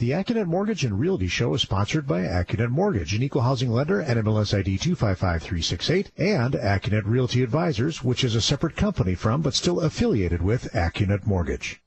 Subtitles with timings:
[0.00, 4.02] The AccuNet Mortgage and Realty Show is sponsored by AccuNet Mortgage, an equal housing lender
[4.02, 9.80] NMLS ID 255368, and AccuNet Realty Advisors, which is a separate company from but still
[9.80, 11.82] affiliated with AccuNet Mortgage.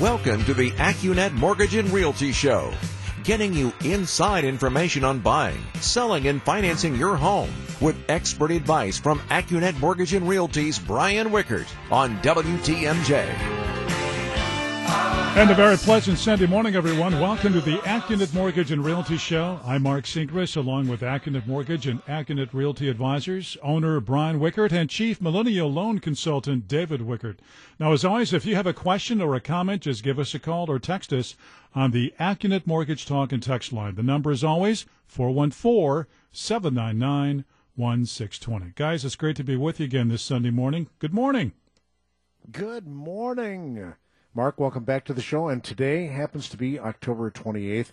[0.00, 2.72] Welcome to the AccuNet Mortgage and Realty Show,
[3.24, 7.50] getting you inside information on buying, selling, and financing your home
[7.80, 13.61] with expert advice from AccuNet Mortgage and Realty's Brian Wickert on WTMJ.
[15.34, 17.18] And a very pleasant Sunday morning, everyone.
[17.18, 19.58] Welcome to the AccuNet Mortgage and Realty Show.
[19.64, 24.90] I'm Mark Sinkris, along with AccuNet Mortgage and AccuNet Realty Advisors, owner Brian Wickert, and
[24.90, 27.38] Chief Millennial Loan Consultant David Wickert.
[27.80, 30.38] Now, as always, if you have a question or a comment, just give us a
[30.38, 31.34] call or text us
[31.74, 33.94] on the AccuNet Mortgage Talk and Text line.
[33.94, 38.72] The number is always 414 799 1620.
[38.76, 40.88] Guys, it's great to be with you again this Sunday morning.
[40.98, 41.52] Good morning.
[42.50, 43.94] Good morning.
[44.34, 45.48] Mark, welcome back to the show.
[45.48, 47.88] And today happens to be October 28th,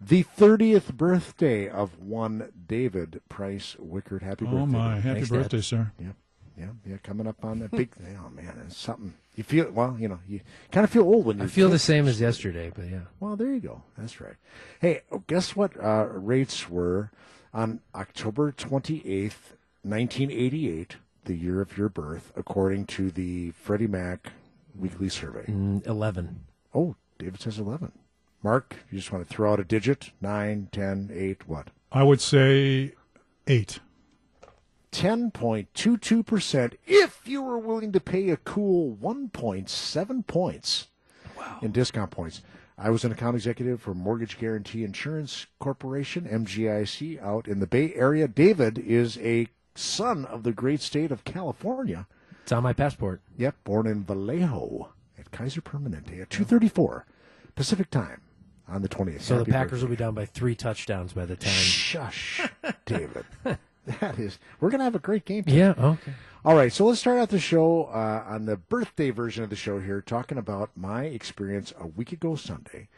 [0.00, 4.22] the 30th birthday of one David Price Wickert.
[4.22, 4.58] Happy birthday.
[4.58, 4.96] Oh, my.
[4.96, 5.64] Happy Thanks, birthday, Dad.
[5.64, 5.92] sir.
[6.00, 6.08] Yeah,
[6.58, 6.96] yeah, yeah.
[7.04, 7.90] Coming up on that big
[8.26, 8.60] Oh, man.
[8.66, 9.14] It's something.
[9.36, 10.40] You feel, well, you know, you
[10.72, 13.02] kind of feel old when you I feel the same as yesterday, but yeah.
[13.20, 13.82] Well, there you go.
[13.96, 14.34] That's right.
[14.80, 17.12] Hey, oh, guess what uh, rates were
[17.52, 24.32] on October 28th, 1988, the year of your birth, according to the Freddie Mac
[24.78, 25.44] weekly survey?
[25.44, 26.44] Mm, 11.
[26.74, 27.92] Oh, David says 11.
[28.42, 30.10] Mark, you just want to throw out a digit?
[30.20, 31.68] 9, 10, 8, what?
[31.90, 32.92] I would say
[33.46, 33.78] eight.
[34.92, 40.88] 10.22% if you were willing to pay a cool 1.7 points
[41.62, 42.42] in discount points.
[42.76, 47.94] I was an account executive for Mortgage Guarantee Insurance Corporation, MGIC, out in the Bay
[47.94, 48.26] Area.
[48.28, 52.06] David is a son of the great state of California.
[52.44, 53.22] It's on my passport.
[53.38, 57.04] Yep, born in Vallejo at Kaiser Permanente at 2:34
[57.54, 58.20] Pacific Time
[58.68, 59.22] on the 20th.
[59.22, 59.82] So Happy the Packers birthday.
[59.84, 61.52] will be down by three touchdowns by the time.
[61.54, 62.42] Shush,
[62.84, 63.24] David.
[63.86, 65.44] That is, we're gonna have a great game.
[65.46, 66.12] Yeah, okay.
[66.44, 69.56] All right, so let's start out the show uh, on the birthday version of the
[69.56, 72.88] show here, talking about my experience a week ago Sunday.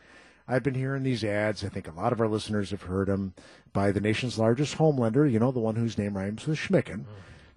[0.49, 1.63] I've been hearing these ads.
[1.65, 3.34] I think a lot of our listeners have heard them
[3.73, 5.25] by the nation's largest home lender.
[5.25, 7.05] You know, the one whose name rhymes with Schmicken.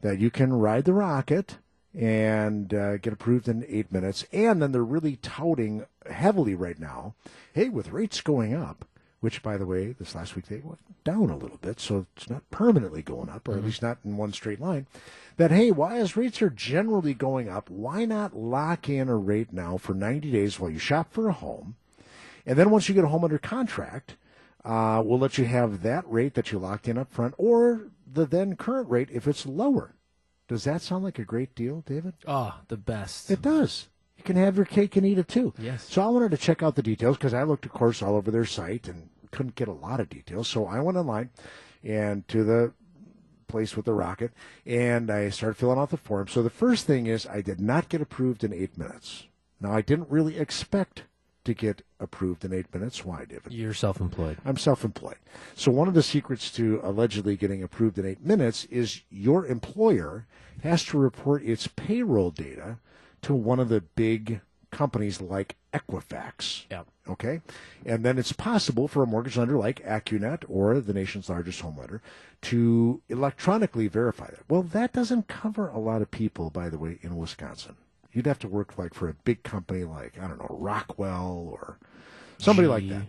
[0.01, 1.57] That you can ride the rocket
[1.97, 4.25] and uh, get approved in eight minutes.
[4.31, 7.16] And then they're really touting heavily right now.
[7.53, 8.85] Hey, with rates going up,
[9.19, 12.29] which by the way, this last week they went down a little bit, so it's
[12.29, 14.85] not permanently going up, or at least not in one straight line.
[15.38, 19.51] That hey, why as rates are generally going up, why not lock in a rate
[19.51, 21.75] now for 90 days while you shop for a home?
[22.45, 24.16] And then once you get a home under contract,
[24.63, 28.25] uh, we'll let you have that rate that you locked in up front or the
[28.25, 29.94] then current rate if it's lower.
[30.49, 32.15] Does that sound like a great deal, David?
[32.27, 33.29] Oh, the best.
[33.29, 33.87] It does.
[34.17, 35.53] You can have your cake and eat it too.
[35.59, 35.85] Yes.
[35.87, 38.31] So I wanted to check out the details because I looked, of course, all over
[38.31, 40.47] their site and couldn't get a lot of details.
[40.47, 41.29] So I went online
[41.83, 42.73] and to the
[43.47, 44.31] place with the rocket
[44.65, 46.27] and I started filling out the form.
[46.27, 49.27] So the first thing is I did not get approved in eight minutes.
[49.61, 51.03] Now I didn't really expect
[51.45, 53.05] to get approved in eight minutes.
[53.05, 53.51] Why, David?
[53.53, 54.38] You're self employed.
[54.45, 55.17] I'm self employed.
[55.55, 60.25] So, one of the secrets to allegedly getting approved in eight minutes is your employer
[60.63, 62.77] has to report its payroll data
[63.22, 64.41] to one of the big
[64.72, 66.66] companies like Equifax.
[66.69, 66.88] Yep.
[67.07, 67.41] Okay?
[67.85, 71.77] And then it's possible for a mortgage lender like AccuNet or the nation's largest home
[71.77, 72.01] lender
[72.44, 74.50] to electronically verify that.
[74.50, 77.75] Well, that doesn't cover a lot of people, by the way, in Wisconsin.
[78.11, 81.77] You'd have to work like for a big company like, I don't know, Rockwell or
[82.37, 83.03] somebody like that.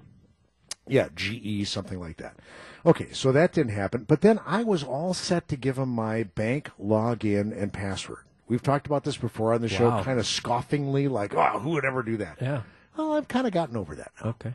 [0.86, 2.36] Yeah, GE, something like that.
[2.84, 4.04] Okay, so that didn't happen.
[4.04, 8.24] But then I was all set to give them my bank login and password.
[8.48, 10.02] We've talked about this before on the show, Wow.
[10.02, 12.38] kind of scoffingly, like, oh, who would ever do that?
[12.40, 12.62] Yeah.
[12.96, 14.30] Well, I've kind of gotten over that now.
[14.30, 14.54] Okay.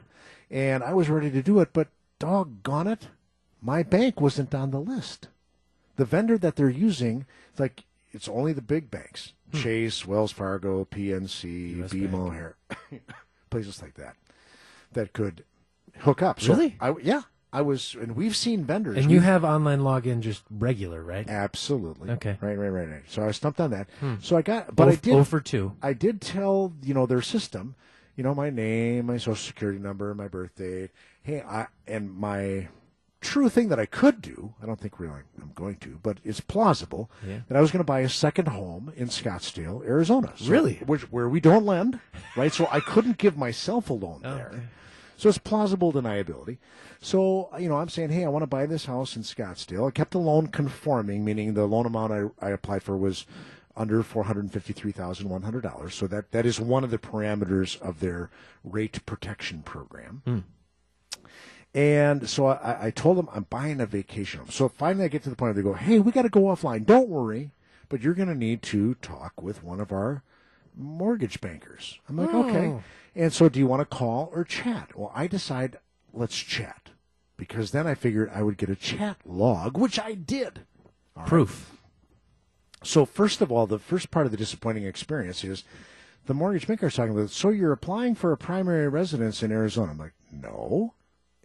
[0.52, 1.88] And I was ready to do it, but
[2.20, 3.08] doggone it,
[3.62, 5.30] my bank wasn't on the list.
[5.96, 9.62] The vendor that they're using, it's like, it's only the big banks Hmm.
[9.64, 12.58] Chase, Wells Fargo, PNC, US BMO, Har-
[13.50, 14.16] places like that,
[14.94, 15.44] that could
[16.00, 16.40] hook up.
[16.42, 16.76] So Really?
[16.80, 17.22] I, yeah.
[17.54, 18.98] I was, and we've seen vendors.
[18.98, 21.26] And you We've- online login just regular, right?
[21.30, 22.10] Absolutely.
[22.12, 22.38] Okay.
[22.42, 23.04] Right, right, right, right.
[23.08, 23.88] So I was stumped on that.
[24.02, 24.16] Hmm.
[24.22, 25.14] So I got, but I Oh, did.
[25.14, 25.72] oh for two.
[25.82, 27.76] I did tell you know their system,
[28.18, 30.90] you know my name, my social security number, my birthday.
[31.24, 32.68] Hey, I and my
[33.26, 34.54] true thing that I could do.
[34.62, 37.40] I don't think really I'm going to, but it's plausible Yeah.
[37.48, 40.34] that I was going to buy a second home in Scottsdale, Arizona.
[40.38, 40.76] So- Really?
[40.86, 42.00] which where we don't lend,
[42.38, 42.54] right?
[42.54, 44.50] So I couldn't give myself a loan Oh, there.
[44.54, 44.62] okay.
[45.18, 46.58] So it's plausible deniability.
[47.02, 49.88] So, you know, I'm saying, hey, I want to buy this house in Scottsdale.
[49.88, 53.26] I kept the loan conforming, meaning the loan amount I, I applied for was
[53.78, 55.96] under four hundred fifty-three thousand one hundred dollars.
[55.96, 58.30] So that that is one of the parameters of their
[58.64, 60.22] rate protection program.
[60.26, 60.40] Hmm.
[61.76, 64.50] And so I, I told them I'm buying a vacation home.
[64.50, 66.44] So finally, I get to the point where they go, "Hey, we got to go
[66.44, 66.86] offline.
[66.86, 67.52] Don't worry,
[67.90, 70.24] but you're going to need to talk with one of our
[70.74, 72.84] mortgage bankers." I'm like, "Okay." Oh.
[73.14, 74.98] And so, do you want to call or chat?
[74.98, 75.78] Well, I decide
[76.14, 76.92] let's chat
[77.36, 80.62] because then I figured I would get a chat log, which I did.
[81.26, 81.78] Proof.
[82.84, 85.64] So first of all, the first part of the disappointing experience is
[86.26, 87.32] the mortgage banker is talking about.
[87.32, 89.92] So you're applying for a primary residence in Arizona?
[89.92, 90.94] I'm like, no,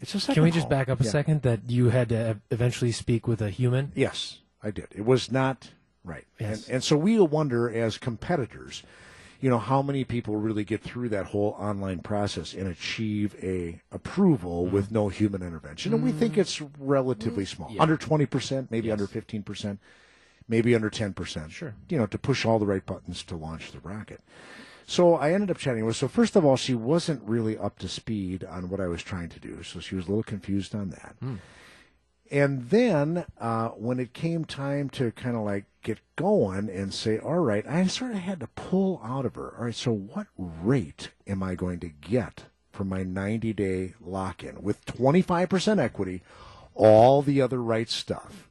[0.01, 0.35] it's a second.
[0.35, 1.11] Can we just home." back up a Yeah.
[1.11, 3.93] second that you had to eventually speak with a human?
[3.95, 4.89] Yes, I did.
[4.93, 5.71] It was not
[6.05, 6.67] right, Yes.
[6.67, 8.83] and and so we wonder as competitors,
[9.41, 13.81] you know, how many people really get through that whole online process and achieve a
[13.93, 14.71] approval Mm.
[14.73, 19.07] with no human intervention, and we think it's relatively small, under twenty percent, maybe under
[19.07, 19.79] fifteen percent,
[20.49, 21.53] maybe under ten percent.
[21.53, 21.75] Sure.
[21.89, 24.21] you know, to push all the right buttons to launch the rocket.
[24.91, 25.95] So I ended up chatting with.
[25.95, 25.99] her.
[26.01, 29.29] So first of all, she wasn't really up to speed on what I was trying
[29.29, 31.15] to do, so she was a little confused on that.
[32.29, 37.19] And then uh, when it came time to kind of like get going and say,
[37.19, 39.55] all right, I sort of had to pull out of her.
[39.57, 44.43] All right, so what rate am I going to get for my 90 day lock
[44.43, 46.23] in with 25% equity,
[46.75, 48.49] all the other right stuff?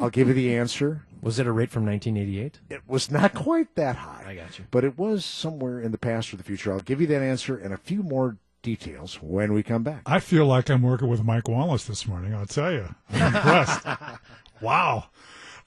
[0.00, 1.04] I'll give you the answer.
[1.24, 2.60] Was it a rate from 1988?
[2.68, 4.24] It was not quite that high.
[4.26, 4.66] I got you.
[4.70, 6.70] But it was somewhere in the past or the future.
[6.70, 10.02] I'll give you that answer and a few more details when we come back.
[10.04, 12.34] I feel like I'm working with Mike Wallace this morning.
[12.34, 12.94] I'll tell you.
[13.08, 13.86] I'm impressed.
[14.60, 15.04] wow.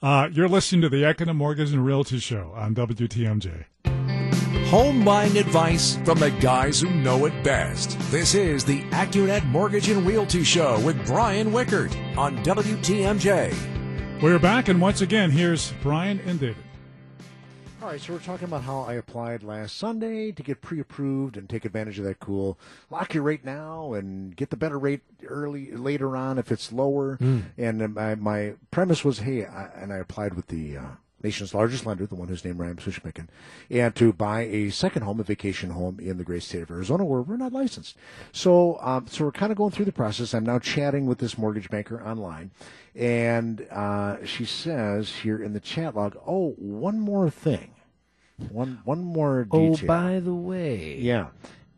[0.00, 3.64] Uh, you're listening to the AccuNet Mortgage and Realty Show on WTMJ.
[4.68, 7.98] Home buying advice from the guys who know it best.
[8.12, 13.77] This is the AccuNet Mortgage and Realty Show with Brian Wickert on WTMJ.
[14.20, 16.56] We're back, and once again, here's Brian and David.
[17.80, 21.48] All right, so we're talking about how I applied last Sunday to get pre-approved and
[21.48, 22.58] take advantage of that cool
[22.90, 27.16] lock your rate now and get the better rate early later on if it's lower.
[27.56, 30.86] And uh, my my premise was, hey, I, and I applied with the uh,
[31.22, 33.28] nation's largest lender, the one whose name rhymes with Schmicken,
[33.70, 37.04] and to buy a second home, a vacation home in the great state of Arizona,
[37.04, 37.96] where we're not licensed.
[38.32, 40.34] So, um, so we're kind of going through the process.
[40.34, 42.50] I'm now chatting with this mortgage banker online,
[42.94, 47.70] and uh, she says here in the chat log, "Oh, one more thing,
[48.50, 50.96] one one more detail." Oh, by the way.
[50.98, 51.28] Yeah.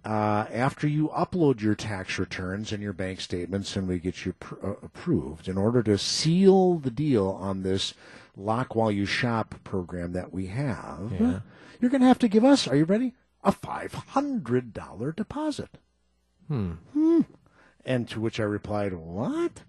[0.02, 4.32] Uh, after you upload your tax returns and your bank statements and we get you
[4.32, 7.92] pr- uh, approved, in order to seal the deal on this
[8.40, 11.40] lock while you shop program that we have, Yeah.
[11.80, 13.14] you're going to have to give us, are you ready?
[13.44, 15.78] A $500 deposit.
[16.48, 16.72] Hmm.
[17.84, 19.62] And to which I replied, What?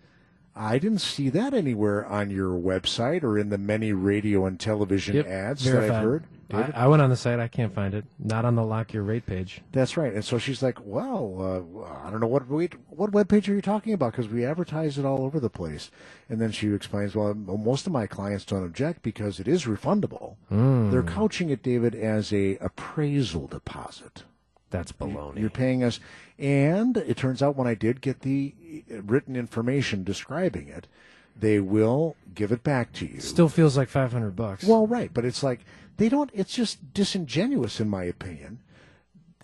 [0.55, 5.15] I didn't see that anywhere on your website or in the many radio and television
[5.15, 5.83] Yep, ads that.
[5.83, 6.25] I've heard.
[6.53, 7.39] I, I went on the site.
[7.39, 8.03] I can't find it.
[8.19, 9.61] Not on the lock your rate page.
[9.71, 10.13] That's right.
[10.13, 11.37] And so she's like, "Well,
[11.79, 12.43] uh, I don't know what
[12.89, 15.91] what web page are you talking about because we advertise it all over the place."
[16.27, 20.35] And then she explains, "Well, most of my clients don't object because it is refundable.
[20.49, 24.23] They're couching it, David, as a appraisal deposit.
[24.71, 25.39] That's baloney.
[25.39, 25.99] You're paying us."
[26.39, 28.55] And it turns out when I did get the
[28.91, 30.87] uh, written information describing it,
[31.39, 33.19] they will give it back to you.
[33.19, 34.63] Still feels like 500 bucks.
[34.63, 35.59] Well, right, but it's like
[35.97, 36.31] they don't.
[36.33, 38.59] It's just disingenuous, in my opinion.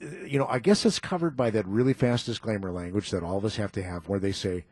[0.01, 3.38] Uh, You know, I guess it's covered by that really fast disclaimer language that all
[3.38, 4.65] of us have to have, where they say,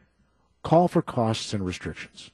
[0.63, 2.31] "Call for costs and restrictions,"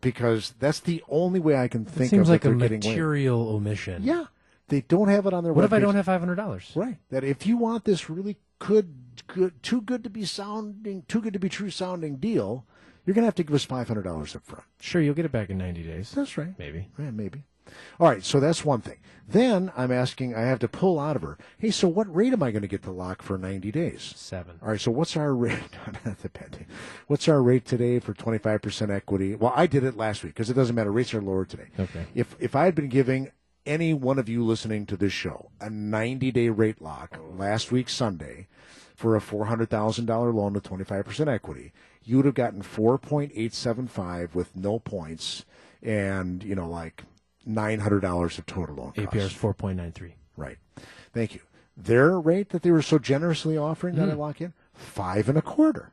[0.00, 4.02] because that's the only way I can it think seems of like a material omission.
[4.04, 4.26] Yeah,
[4.68, 5.52] they don't have it on their.
[5.52, 6.76] What if I don't have $500?
[6.76, 6.98] Right.
[7.10, 8.94] That if you want this really good,
[9.26, 12.64] good, too good to be sounding, too good to be true sounding deal,
[13.04, 14.64] you're going to have to give us five hundred dollars up front.
[14.80, 16.12] Sure, you'll get it back in 90 days.
[16.12, 16.58] That's right.
[16.58, 16.88] Maybe.
[16.98, 17.42] Yeah, maybe.
[18.00, 18.98] All right, so that's one thing.
[19.26, 22.42] Then I'm asking, I have to pull out of her, hey, so what rate am
[22.42, 24.14] I going to get to lock for 90 days?
[24.16, 24.58] Seven.
[24.62, 25.58] All right, so what's our rate?
[27.08, 29.34] What's our rate today for 25% equity?
[29.34, 30.92] Well, I did it last week because it doesn't matter.
[30.92, 31.68] Rates are lower today.
[31.78, 32.04] Okay.
[32.14, 33.30] If if I had been giving
[33.68, 37.88] any one of you listening to this show a 90 day rate lock last week
[37.88, 38.46] Sunday
[38.96, 41.72] for a $400,000 loan with 25% equity,
[42.02, 45.44] you would have gotten 4.875 with no points
[45.82, 47.04] and, you know, like
[47.48, 48.92] $900 of total loan.
[48.94, 50.12] APR is 4.93.
[50.36, 50.58] Right.
[51.12, 51.40] Thank you.
[51.76, 54.18] Their rate that they were so generously offering that I Hmm.
[54.18, 55.92] lock in, five and a quarter.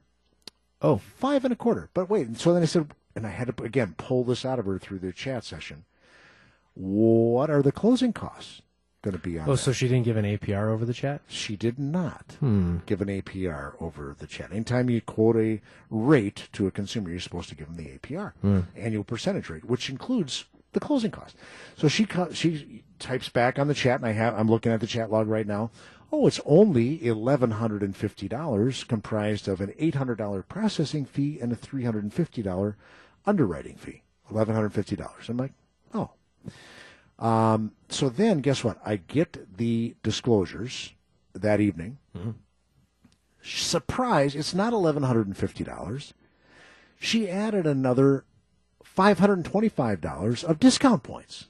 [0.81, 1.89] Oh, Five and a quarter.
[1.93, 4.65] But wait, so then I said, and I had to again pull this out of
[4.65, 5.85] her through the chat session.
[6.75, 8.61] What are the closing costs
[9.01, 9.47] going to be on?
[9.47, 9.57] oh, that?
[9.57, 11.21] so she didn't give an APR over the chat?
[11.27, 12.77] she did not Hmm.
[12.85, 14.51] give an APR over the chat.
[14.51, 18.33] Anytime you quote a rate to a consumer, you're supposed to give them the APR,
[18.41, 18.61] Hmm.
[18.75, 21.37] annual percentage rate, which includes the closing cost.
[21.77, 24.87] So she she types back on the chat, and I have I'm looking at the
[24.87, 25.71] chat log right now.
[26.11, 31.05] Oh, it's only eleven hundred and fifty dollars, comprised of an eight hundred dollar processing
[31.05, 32.75] fee and a three hundred and fifty dollar
[33.25, 34.01] underwriting fee.
[34.29, 35.29] Eleven hundred fifty dollars.
[35.29, 35.53] I'm like.
[37.17, 38.79] Um, so then, guess what?
[38.85, 40.93] I get the disclosures
[41.33, 41.97] that evening.
[43.41, 44.35] Surprise!
[44.35, 46.13] It's not eleven hundred and fifty dollars.
[46.99, 48.25] She added another
[48.83, 51.47] five hundred and twenty-five dollars of discount points.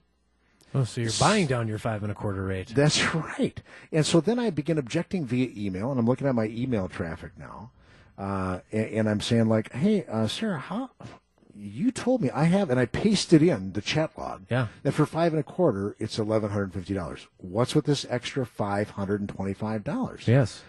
[0.73, 2.67] Oh, so you're buying down your five and a quarter rate.
[2.75, 3.61] That's right.
[3.93, 7.31] And so then I begin objecting via email, and I'm looking at my email traffic
[7.39, 7.71] now,
[8.17, 10.89] uh, and, and I'm saying like, "Hey, uh, Sarah, how
[11.57, 14.67] you told me I have," and I pasted in the chat log Yeah.
[14.83, 17.27] that for five and a quarter it's eleven hundred and fifty dollars.
[17.37, 20.27] What's with this extra five hundred and twenty-five dollars?
[20.27, 20.61] Yes.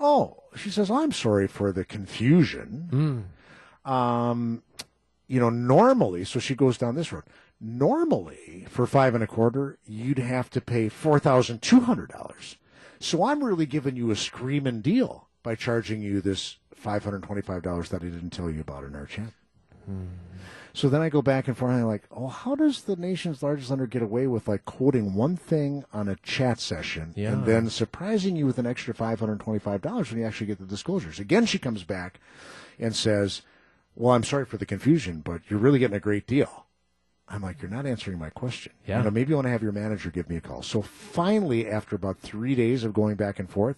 [0.00, 3.26] Oh, she says, I'm sorry for the confusion.
[3.84, 4.62] Um,
[5.26, 7.24] you know, normally, so she goes down this road.
[7.60, 12.56] Normally, for five and a quarter, you'd have to pay four thousand two hundred dollars.
[13.00, 17.62] So I'm really giving you a screaming deal by charging you this five hundred twenty-five
[17.62, 19.32] dollars that I didn't tell you about in our chat.
[20.74, 23.42] So then I go back and forth and I'm like, oh, how does the nation's
[23.42, 27.32] largest lender get away with like quoting one thing on a chat session Yeah.
[27.32, 31.18] and then surprising you with an extra $525 when you actually get the disclosures?
[31.18, 32.20] Again, she comes back
[32.78, 33.42] and says,
[33.96, 36.66] well, I'm sorry for the confusion, but you're really getting a great deal.
[37.28, 38.72] I'm like, you're not answering my question.
[38.86, 38.98] Yeah.
[38.98, 40.62] You know, maybe you want to have your manager give me a call.
[40.62, 43.76] So finally, after about three days of going back and forth,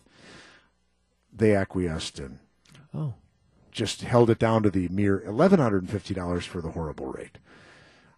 [1.33, 2.41] they acquiesced and
[2.95, 3.15] Oh.
[3.71, 7.39] Just held it down to the mere $1,150 for the horrible rate.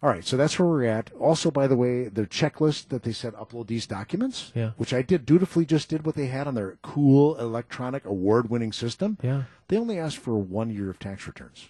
[0.03, 1.13] All right, so that's where we're at.
[1.21, 4.73] Also, by the way, the checklist that they said upload these documents, Yeah.
[4.77, 8.73] which I did dutifully just did what they had on their cool electronic award winning
[8.73, 9.17] system.
[9.23, 9.45] Yeah.
[9.69, 11.69] They only asked for one year of tax returns.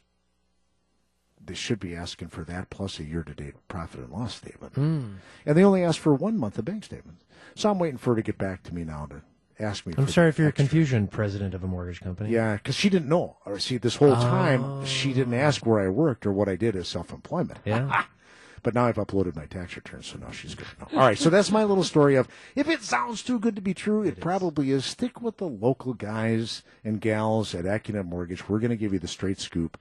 [1.45, 4.75] They should be asking for that plus a year to date profit and loss statement.
[4.77, 5.15] Hmm.
[5.45, 7.25] And they only asked for one month of bank statements.
[7.55, 9.23] So I'm waiting for her to get back to me now to
[9.59, 9.95] ask me.
[9.97, 10.65] I'm sorry for your extra.
[10.65, 12.31] confusion, president of a mortgage company.
[12.31, 13.37] Yeah, because she didn't know.
[13.45, 15.39] Or see, this whole time she didn't oh.
[15.39, 17.61] ask where I worked or what I did as self-employment.
[17.65, 18.05] Yeah.
[18.63, 21.01] But now I've uploaded my tax return, so now she's good to know.
[21.01, 23.75] All right, so that's my little story of if it sounds too good to be
[23.75, 24.85] true, it, probably is.
[24.85, 28.49] Stick with the local guys and gals at AccuNet Mortgage.
[28.49, 29.79] We're going to give you the straight scoop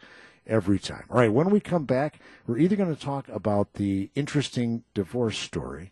[0.47, 1.03] every time.
[1.11, 5.37] All right, when we come back, we're either going to talk about the interesting divorce
[5.37, 5.91] story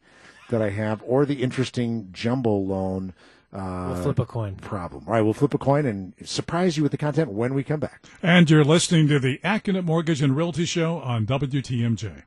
[0.50, 3.14] that I have or the interesting jumbo loan
[3.54, 4.56] uh, We'll flip a coin.
[4.56, 5.04] problem.
[5.08, 7.80] All right, we'll flip a coin and surprise you with the content when we come
[7.80, 8.06] back.
[8.22, 12.24] And you're listening to the Accunet Mortgage and Realty Show on WTMJ.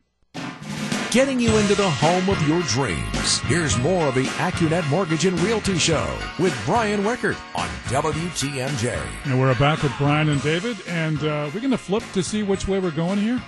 [1.12, 3.38] Getting you into the home of your dreams.
[3.40, 8.98] Here's more of the AccuNet Mortgage and Realty Show with Brian Wickert on WTMJ.
[9.26, 12.42] And we're back with Brian and David, and uh, we're going to flip to see
[12.42, 13.42] which way we're going here.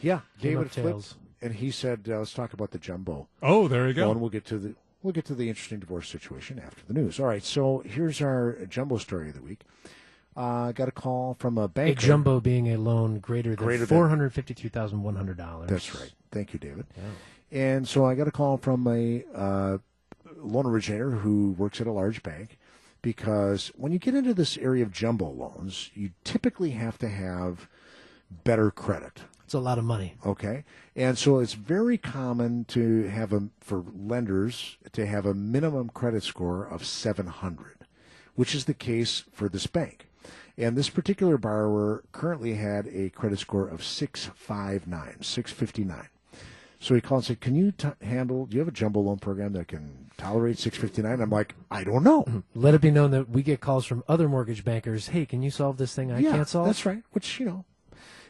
[0.00, 1.14] Yeah, David of flipped, tails.
[1.40, 4.30] and he said, uh, "Let's talk about the jumbo." Oh, there you Well, and we'll
[4.30, 7.20] get to the we'll get to the interesting divorce situation after the news.
[7.20, 9.60] All right, so here's our jumbo story of the week.
[10.36, 11.98] Uh, got a call from a bank.
[11.98, 15.70] A jumbo being a loan greater than Greater four hundred fifty-two thousand one hundred dollars.
[15.70, 16.10] That's right.
[16.32, 16.86] Thank you, David.
[17.52, 19.78] And so I got a call from a uh,
[20.38, 22.58] loan originator who works at a large bank
[23.00, 27.68] because when you get into this area of jumbo loans, you typically have to have
[28.42, 29.20] better credit.
[29.44, 30.14] It's a lot of money.
[30.24, 30.64] Okay,
[30.96, 36.22] and so it's very common to have a for lenders to have a minimum credit
[36.22, 37.86] score of 700,
[38.34, 40.08] which is the case for this bank.
[40.56, 46.08] And this particular borrower currently had a credit score of 659, 659.
[46.78, 48.46] So he called and said, "Can you t- handle?
[48.46, 52.04] Do you have a jumbo loan program that can tolerate 659?" I'm like, "I don't
[52.04, 52.40] know." Mm-hmm.
[52.54, 55.08] Let it be known that we get calls from other mortgage bankers.
[55.08, 56.66] Hey, can you solve this thing I yeah, can't solve?
[56.66, 57.02] That's right.
[57.12, 57.64] Which you know,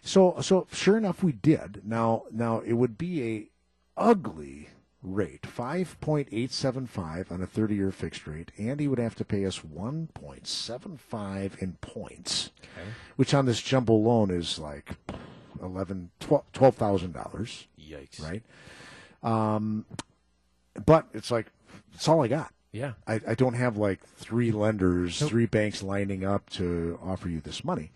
[0.04, 1.80] so so sure enough, we did.
[1.84, 3.48] Now now it would be a
[3.96, 4.68] ugly
[5.02, 8.98] rate, five point eight seven five on a thirty year fixed rate, and he would
[8.98, 12.50] have to pay us one point seven five in points,
[13.16, 14.96] which on this jumbo loan is like
[15.62, 17.66] eleven twelve thousand dollars.
[17.80, 18.22] Yikes!
[18.22, 18.42] Right.
[19.22, 19.86] Um,
[20.84, 21.46] but it's like
[21.94, 22.52] it's all I got.
[22.74, 22.94] Yeah.
[23.06, 27.62] I, I don't have like three lenders, three banks lining up to offer you this
[27.62, 27.92] money.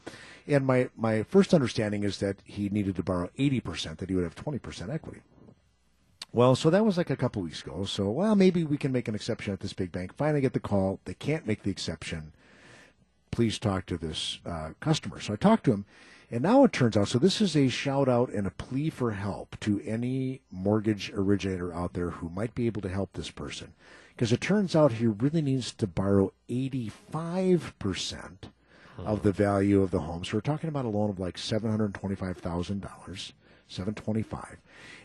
[0.46, 4.22] And my, my first understanding is that he needed to borrow 80%, that he would
[4.22, 5.20] have 20% equity.
[6.32, 7.86] Well, so that was like a couple weeks ago.
[7.86, 10.14] So, well, maybe we can make an exception at this big bank.
[10.14, 11.00] Finally get the call.
[11.06, 12.32] They can't make the exception.
[13.32, 15.18] Please talk to this uh, customer.
[15.18, 15.86] So I talked to him.
[16.30, 19.12] And now it turns out, so this is a shout out and a plea for
[19.12, 23.72] help to any mortgage originator out there who might be able to help this person.
[24.14, 26.90] Because it turns out he really needs to borrow 85%
[28.98, 30.24] of the value of the home.
[30.24, 33.32] So we're talking about a loan of like $725,000,
[33.68, 34.56] seven twenty five,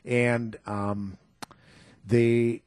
[0.05, 1.17] and um,
[2.05, 2.63] they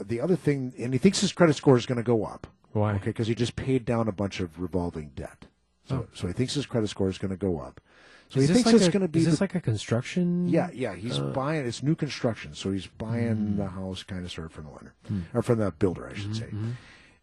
[0.00, 2.46] the other thing, and he thinks his credit score is going to go up.
[2.72, 2.94] Why?
[2.94, 5.46] Okay, because he just paid down a bunch of revolving debt.
[5.88, 6.06] So, Oh.
[6.14, 7.80] so he thinks his credit score is going to go up.
[8.28, 9.20] So is he thinks like it's going to be.
[9.20, 10.48] Is this the- like a construction?
[10.48, 10.94] yeah, yeah.
[10.96, 11.64] He's uh, buying.
[11.64, 13.56] It's new construction, so he's buying Hmm.
[13.58, 14.94] the house kind of sort of from the lender
[15.32, 16.48] or from the builder, I should say.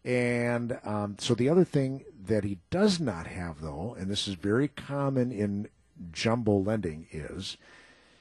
[0.04, 4.34] And um, so the other thing that he does not have, though, and this is
[4.34, 5.68] very common in
[6.12, 7.56] jumbo lending, is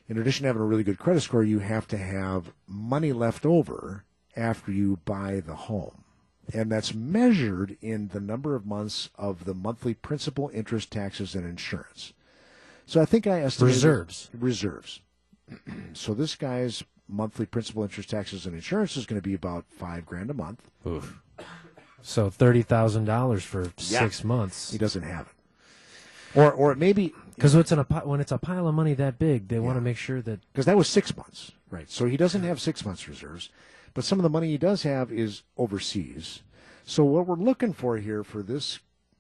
[0.08, 3.46] in addition to having a really good credit score, you have to have money left
[3.46, 4.04] over
[4.36, 6.03] after you buy the home.
[6.54, 11.46] And that's measured in the number of months of the monthly principal, interest, taxes, and
[11.46, 12.12] insurance.
[12.86, 14.30] So I think I estimated Reserves.
[14.38, 15.00] Reserves.
[15.94, 20.06] so this guy's monthly principal, interest, taxes, and insurance is going to be about five
[20.06, 20.62] grand a month.
[20.86, 21.22] Oof.
[22.02, 24.00] So thirty thousand dollars for Yeah.
[24.00, 24.72] six months.
[24.72, 28.38] He doesn't have it, or or maybe Because it's in a pi- when it's a
[28.38, 31.16] pile of money that big, they want to make sure that because that was six
[31.16, 31.90] months, right?
[31.90, 33.50] So he doesn't have six months reserves,
[33.94, 36.42] but some of the money he does have is overseas.
[36.86, 38.80] So what we're looking for here for this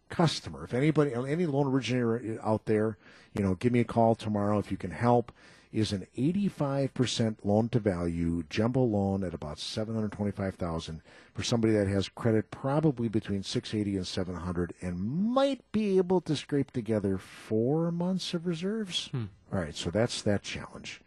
[0.09, 2.97] customer, if anybody, any loan originator out there,
[3.33, 5.31] you know, give me a call tomorrow if you can help.
[5.71, 11.01] Is an 85% loan to value jumbo loan at about 725,000
[11.33, 16.35] for somebody that has credit probably between 680 and 700 and might be able to
[16.35, 19.07] scrape together 4 months of reserves.
[19.07, 19.23] Hmm.
[19.51, 21.01] All right, so that's that challenge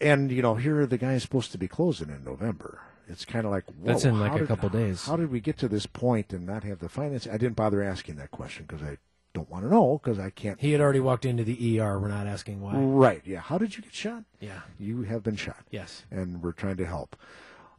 [0.00, 2.80] and you know here the guy is supposed to be closing in November.
[3.08, 5.06] It's kind of like whoa, That's in like a did- couple days.
[5.06, 7.26] How did we get to this point and not have the finance?
[7.26, 8.96] I didn't bother asking that question because I
[9.34, 10.60] don't want to know because I can't.
[10.60, 11.98] he had already walked into the ER.
[11.98, 12.74] We're not asking why.
[12.76, 13.20] Right?
[13.26, 13.40] Yeah.
[13.40, 14.22] How did you get shot?
[14.40, 14.60] Yeah.
[14.78, 15.64] You have been shot.
[15.70, 16.04] Yes.
[16.10, 17.16] And we're trying to help.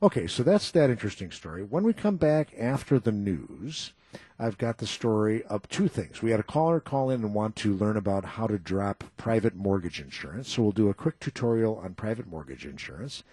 [0.04, 1.64] Okay, so that's that interesting story.
[1.64, 3.94] When we come back after the news,
[4.40, 6.22] I've got the story of two things.
[6.22, 9.56] We had a caller call in and want to learn about how to drop private
[9.56, 10.50] mortgage insurance.
[10.50, 13.24] So we'll do a quick tutorial on private mortgage insurance.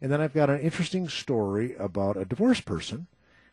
[0.00, 3.06] And then I've got an interesting story about a divorced person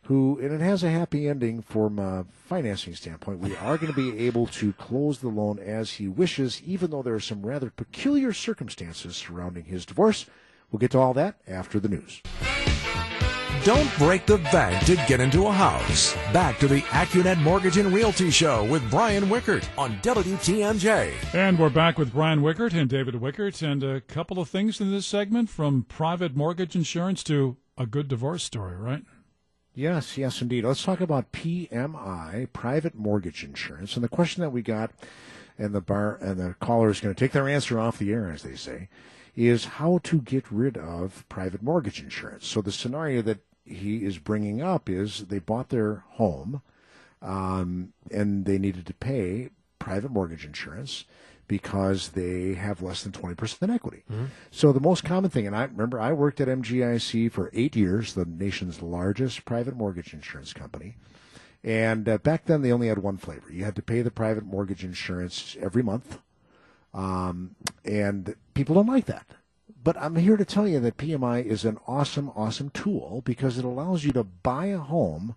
[0.04, 3.40] who, and it has a happy ending from a financing standpoint.
[3.40, 7.02] We are going to be able to close the loan as he wishes, even though
[7.02, 10.26] there are some rather peculiar circumstances surrounding his divorce.
[10.70, 12.22] We'll get to all that after the news.
[13.66, 16.14] Don't break the bank to get into a house.
[16.32, 21.12] Back to the AccuNet Mortgage and Realty Show with Brian Wickert on WTMJ.
[21.34, 24.92] And we're back with Brian Wickert and David Wickert, and a couple of things in
[24.92, 29.02] this segment from private mortgage insurance to a good divorce story, right?
[29.74, 30.62] Yes, yes, indeed.
[30.62, 33.96] Let's talk about PMI, private mortgage insurance.
[33.96, 34.92] And the question that we got,
[35.58, 38.30] and the bar and the caller is going to take their answer off the air,
[38.30, 38.88] as they say,
[39.34, 42.46] is how to get rid of private mortgage insurance.
[42.46, 46.62] So the scenario that he is bringing up is they bought their home,
[47.22, 51.04] um, and they needed to pay private mortgage insurance
[51.48, 54.02] because they have less than 20% in equity.
[54.50, 58.14] So the most common thing, and I remember I worked at MGIC for eight years,
[58.14, 60.96] the nation's largest private mortgage insurance company.
[61.62, 63.50] And uh, back then they only had one flavor.
[63.52, 66.18] You had to pay the private mortgage insurance every month.
[66.92, 69.26] Um, and people don't like that.
[69.86, 73.64] But I'm here to tell you that PMI is an awesome, awesome tool because it
[73.64, 75.36] allows you to buy a home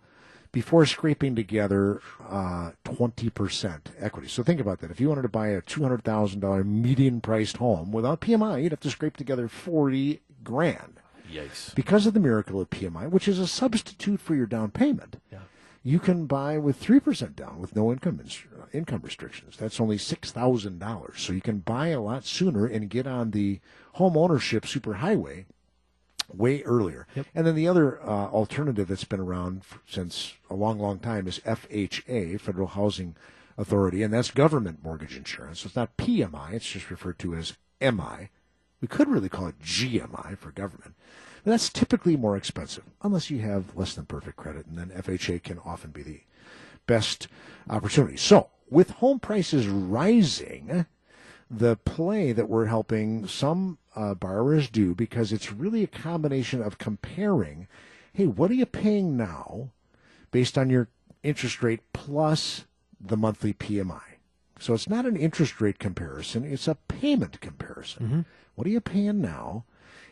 [0.51, 4.27] before scraping together uh, 20% equity.
[4.27, 4.89] So think about that.
[4.89, 8.89] If you wanted to buy a $200,000 median priced home without PMI, you'd have to
[8.89, 10.99] scrape together 40 grand.
[11.31, 11.75] Yikes.
[11.75, 15.41] Because of the miracle of PMI, which is a substitute for your down payment, Yeah.
[15.83, 19.55] You can buy with 3% down with no income uh, income restrictions.
[19.57, 21.17] That's only $6,000.
[21.17, 23.59] So you can buy a lot sooner and get on the
[23.93, 25.45] home ownership superhighway
[26.33, 27.07] way earlier.
[27.15, 27.25] Yep.
[27.33, 31.39] And then the other uh, alternative that's been around since a long, long time is
[31.39, 33.15] FHA, Federal Housing
[33.57, 35.61] Authority, and that's government mortgage insurance.
[35.61, 38.29] So it's not PMI, it's just referred to as MI.
[38.81, 40.95] We could really call it GMI for government.
[41.43, 45.43] But that's typically more expensive, unless you have less than perfect credit, and then FHA
[45.43, 46.21] can often be the
[46.87, 47.27] best
[47.69, 48.17] opportunity.
[48.17, 50.85] So, with home prices rising,
[51.49, 56.77] the play that we're helping some uh, borrowers do because it's really a combination of
[56.77, 57.67] comparing
[58.13, 59.69] hey, what are you paying now
[60.31, 60.89] based on your
[61.23, 62.65] interest rate plus
[62.99, 64.01] the monthly PMI?
[64.59, 68.25] So it's not an interest rate comparison, it's a payment comparison.
[68.55, 69.63] What are you paying now?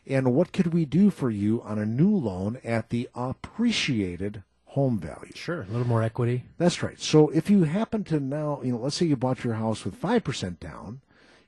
[0.09, 4.99] And what could we do for you on a new loan at the appreciated home
[4.99, 5.31] value?
[5.35, 5.61] Sure.
[5.63, 6.45] A little more equity.
[6.57, 6.99] That's right.
[6.99, 9.99] So if you happen to now, you know, let's say you bought your house with
[10.01, 11.01] 5% down,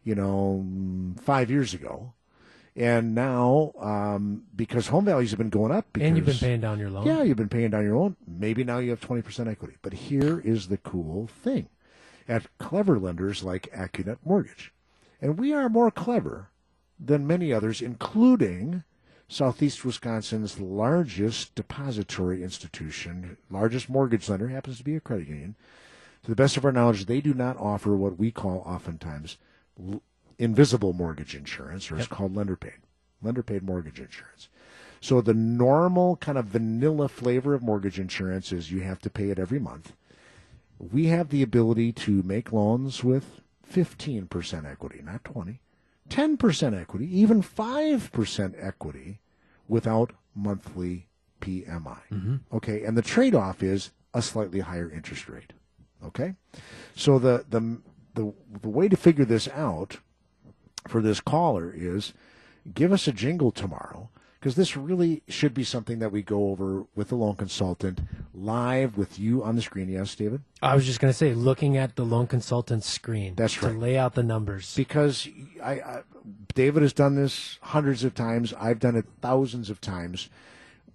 [0.04, 0.66] you know,
[1.22, 2.14] five years ago,
[2.76, 6.62] and now, um, because home values have been going up, because, And you've been paying
[6.62, 7.06] down your loan.
[7.06, 8.16] yeah, you've been paying down your loan.
[8.28, 9.76] Maybe now you have 20% equity.
[9.82, 11.68] But here is the cool thing.
[12.28, 14.72] At clever lenders like AccuNet Mortgage,
[15.22, 16.49] And we are more clever
[17.00, 18.84] than many others, including
[19.28, 25.56] Southeast Wisconsin's largest depository institution, largest mortgage lender, happens to be a credit union.
[26.24, 29.38] To the best of our knowledge, they do not offer what we call oftentimes
[29.80, 30.02] l-
[30.38, 32.80] invisible mortgage insurance, or it's called lender paid.
[33.22, 34.50] Lender paid mortgage insurance.
[35.02, 39.30] So the normal kind of vanilla flavor of mortgage insurance is you have to pay
[39.30, 39.94] it every month.
[40.80, 45.60] We have the ability to make loans with 15% equity, not 20,
[46.10, 49.20] 10% equity, even 5% equity
[49.68, 51.08] without monthly
[51.42, 52.00] PMI.
[52.12, 52.36] Mm-hmm.
[52.54, 55.54] Okay, and the trade-off is a slightly higher interest rate.
[56.06, 56.36] Okay?
[56.96, 57.80] So the the
[58.16, 59.98] the, the way to figure this out
[60.88, 62.14] for this caller is
[62.74, 66.86] give us a jingle tomorrow because this really should be something that we go over
[66.96, 68.00] with the loan consultant
[68.34, 69.90] live with you on the screen.
[69.90, 70.42] Yes, David?
[70.62, 73.36] I was just going to say, looking at the loan consultant's screen.
[73.36, 73.74] That's right.
[73.74, 74.74] To lay out the numbers.
[74.76, 75.28] Because
[75.62, 76.02] I, I
[76.54, 78.54] David has done this hundreds of times.
[78.54, 80.30] I've done it thousands of times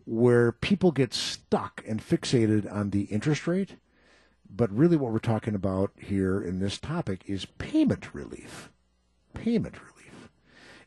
[0.06, 3.76] where people get stuck and fixated on the interest rate.
[4.48, 8.70] But really, what we're talking about here in this topic is payment relief.
[9.34, 10.30] Payment relief.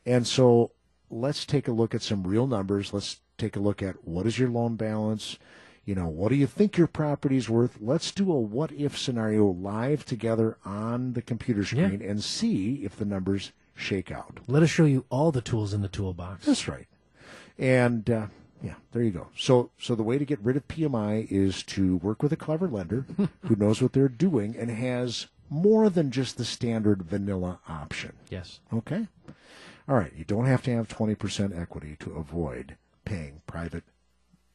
[0.06, 0.72] And so
[1.10, 2.92] let's take a look at some real numbers.
[2.92, 5.38] Let's take a look at what is your loan balance?
[5.84, 7.78] You know, what do you think your property's worth?
[7.80, 12.96] Let's do a what if scenario live together on the computer screen and see if
[12.96, 14.40] the numbers shake out.
[14.46, 16.44] Let us show you all the tools in the toolbox.
[16.44, 16.86] That's right.
[17.58, 18.26] And uh,
[18.62, 19.28] yeah, there you go.
[19.36, 22.68] So so the way to get rid of PMI is to work with a clever
[22.68, 23.06] lender
[23.46, 28.12] who knows what they're doing and has more than just the standard vanilla option.
[28.28, 28.60] Yes.
[28.72, 29.06] Okay?
[29.88, 33.84] All right, you don't have to have 20% equity to avoid paying private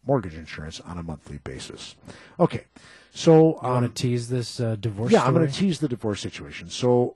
[0.05, 1.95] mortgage insurance on a monthly basis.
[2.39, 2.65] Okay.
[3.11, 5.87] So I um, want to tease this uh, divorce yeah, I'm going to tease the
[5.87, 6.69] divorce situation.
[6.69, 7.15] So,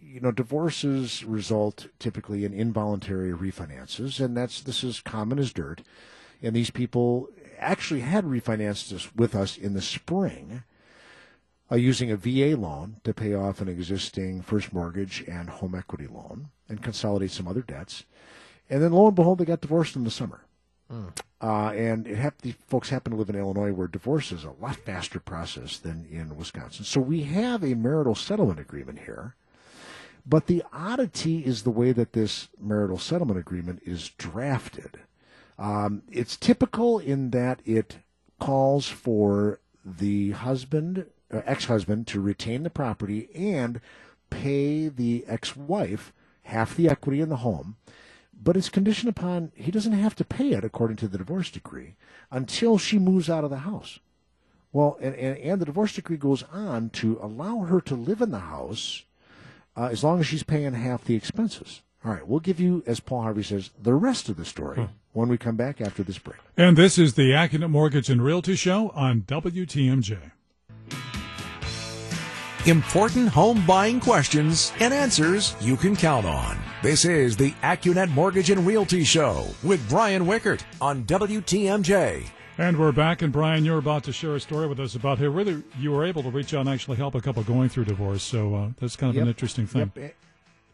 [0.00, 5.82] you know, divorces result typically in involuntary refinances, and that's this is common as dirt.
[6.42, 10.62] And these people actually had refinanced this with us in the spring,
[11.70, 16.06] uh, using a VA loan to pay off an existing first mortgage and home equity
[16.06, 18.04] loan and consolidate some other debts.
[18.68, 20.42] And then lo and behold, they got divorced in the summer.
[21.40, 24.54] Uh, and it hap- these folks happen to live in Illinois, where divorce is a
[24.60, 26.84] lot faster process than in Wisconsin.
[26.84, 29.34] So we have a marital settlement agreement here.
[30.26, 35.00] But the oddity is the way that this marital settlement agreement is drafted.
[35.58, 37.98] Um, it's typical in that it
[38.40, 41.06] calls for the husband,
[41.46, 43.80] ex-husband, to retain the property and
[44.30, 46.12] pay the ex-wife
[46.44, 47.76] half the equity in the home,
[48.42, 51.94] but it's conditioned upon he doesn't have to pay it according to the divorce decree
[52.30, 53.98] until she moves out of the house.
[54.72, 58.30] Well, and, and, and the divorce decree goes on to allow her to live in
[58.30, 59.04] the house
[59.76, 61.82] uh, as long as she's paying half the expenses.
[62.04, 65.28] All right, we'll give you, as Paul Harvey says, the rest of the story when
[65.28, 66.36] we come back after this break.
[66.56, 70.32] And this is the AccuNet Mortgage and Realty Show on WTMJ.
[72.66, 76.56] Important home buying questions and answers you can count on.
[76.82, 82.26] This is the AccuNet Mortgage and Realty Show with Brian Wickert on WTMJ.
[82.56, 85.26] And we're back, and Brian, you're about to share a story with us about how
[85.26, 88.22] really you were able to reach out and actually help a couple going through divorce.
[88.22, 89.92] So uh, that's kind of an interesting thing.
[89.94, 90.04] Yep.
[90.04, 90.12] Eh,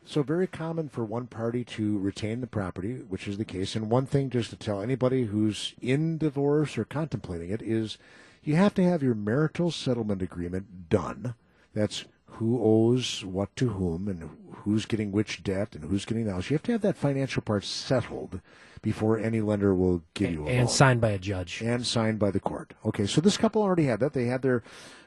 [0.06, 3.74] So very common for one party to retain the property, which is the case.
[3.74, 7.98] And one thing just to tell anybody who's in divorce or contemplating it is
[8.44, 11.34] you have to have your marital settlement agreement done.
[11.74, 14.30] That's who owes what to whom and
[14.64, 16.50] who's getting which debt and who's getting the house.
[16.50, 18.40] You have to have that financial part settled
[18.82, 21.60] before any lender will give you a and loan signed by a judge.
[21.60, 22.72] and signed by the court.
[22.84, 24.14] Okay, so this couple already had that.
[24.14, 24.62] They had their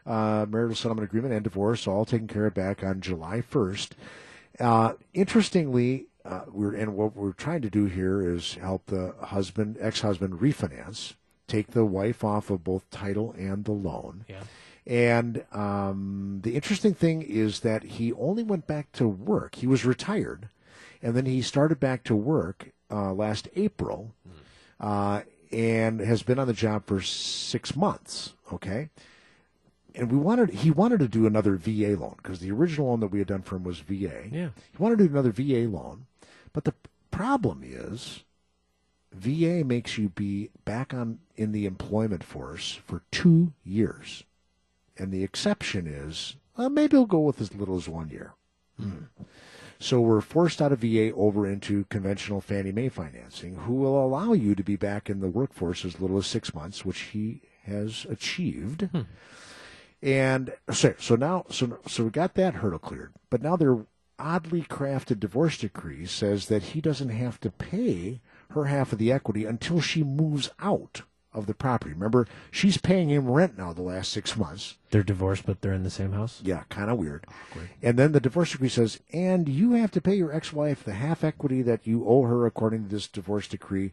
[0.06, 3.92] uh, marital settlement agreement and divorce all taken care of back on July 1st.
[4.60, 9.78] Uh, interestingly, uh, we're and what we're trying to do here is help the husband,
[9.80, 11.16] ex-husband, refinance,
[11.48, 14.24] take the wife off of both title and the loan.
[14.30, 14.44] Yeah.
[14.86, 19.56] And um, the interesting thing is that he only went back to work.
[19.56, 20.50] He was retired,
[21.02, 24.14] and then he started back to work uh, last April,
[24.80, 28.34] uh, and has been on the job for six months.
[28.52, 28.90] Okay,
[29.96, 33.08] and we wanted he wanted to do another VA loan because the original loan that
[33.08, 34.28] we had done for him was VA.
[34.32, 34.50] Yeah.
[34.72, 36.08] he wanted to do another VA loan,
[36.52, 36.74] but the
[37.12, 38.24] problem is
[39.14, 44.24] VA makes you be back on in the employment force for two years,
[44.98, 48.34] and the exception is uh, maybe he'll go with as little as one year.
[48.80, 49.06] Hmm.
[49.80, 54.32] So we're forced out of VA over into conventional Fannie Mae financing, who will allow
[54.34, 58.06] you to be back in the workforce as little as six months, which he has
[58.10, 58.88] achieved.
[60.02, 63.86] And so, so now, so so we got that hurdle cleared, but now they're
[64.20, 69.12] oddly crafted divorce decree says that he doesn't have to pay her half of the
[69.12, 71.02] equity until she moves out
[71.34, 71.94] of the property.
[71.94, 74.78] Remember, she's paying him rent now the last six months.
[74.92, 76.42] They're divorced, but they're in the same house.
[76.44, 77.26] Yeah, kind of weird.
[77.82, 81.24] And then the divorce decree says, and you have to pay your ex-wife the half
[81.24, 83.92] equity that you owe her according to this divorce decree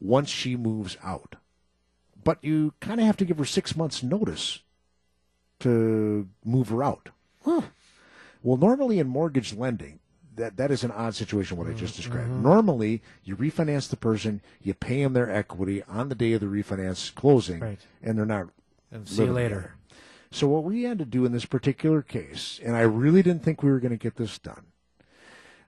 [0.00, 1.36] once she moves out.
[2.22, 4.60] But you kind of have to give her six months notice
[5.60, 7.10] to move her out.
[7.44, 7.62] Huh.
[8.42, 9.99] Well, normally in mortgage lending,
[10.40, 12.02] that that is an odd situation what I just mm-hmm.
[12.02, 12.30] described.
[12.30, 16.46] Normally, you refinance the person, you pay them their equity on the day of the
[16.46, 17.78] refinance closing, Right.
[18.02, 18.48] and they're not
[18.90, 19.48] And see you later.
[19.54, 19.74] together.
[20.32, 23.62] So what we had to do in this particular case, and I really didn't think
[23.62, 24.66] we were going to get this done,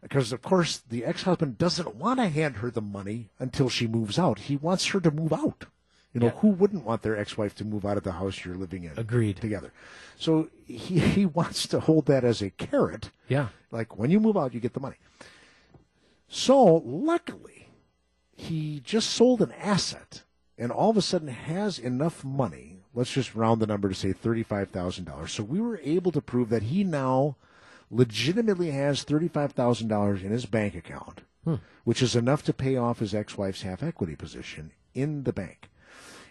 [0.02, 4.18] because of course the ex-husband doesn't want to hand her the money until she moves
[4.18, 4.40] out.
[4.40, 5.66] He wants her to move out.
[6.12, 6.40] You know, Yeah.
[6.40, 8.92] who wouldn't want their ex-wife to move out of the house you're living in?
[8.98, 9.37] Agreed.
[9.37, 9.72] Together.
[10.18, 13.11] So he he wants to hold that as a carrot.
[13.28, 13.48] Yeah.
[13.72, 14.96] Like when you move out, you get the money.
[16.28, 17.68] So luckily,
[18.37, 20.22] he just sold an asset
[20.58, 22.85] and all of a sudden has enough money.
[22.94, 25.28] Let's just round the number to say $35,000.
[25.30, 27.37] So we were able to prove that he now
[27.90, 31.56] legitimately has $35,000 in his bank account, hmm.
[31.85, 35.70] which is enough to pay off his ex wife's half equity position in the bank.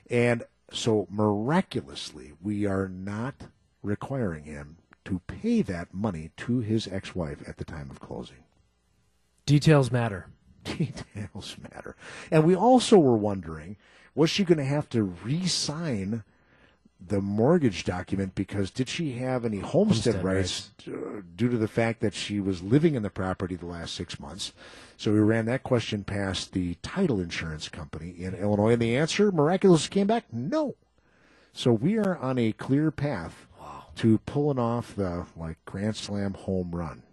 [0.09, 3.35] And so miraculously, we are not
[3.83, 8.43] requiring him to pay that money to his ex wife at the time of closing.
[9.45, 10.27] Details matter.
[10.63, 11.95] Details matter.
[12.29, 13.77] And we also were wondering
[14.13, 16.23] was she going to have to re sign
[17.05, 21.67] the mortgage document because did she have any homestead, Homestead rights uh, due to the
[21.67, 24.53] fact that she was living in the property the last six months?
[24.97, 29.31] So we ran that question past the title insurance company in Illinois, and the answer
[29.31, 30.75] miraculously came back no.
[31.53, 33.47] So we are on a clear path
[33.97, 37.03] to pulling off the like Grand Slam home run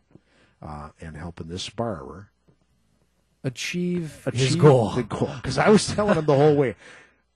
[0.62, 2.30] uh, and helping this borrower
[3.44, 4.90] Achieve, his achieve goal.
[4.90, 5.30] The goal.
[5.36, 6.74] Because I was telling him the whole way,